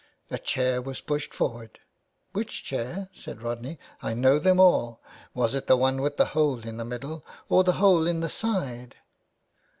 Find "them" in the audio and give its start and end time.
4.39-4.59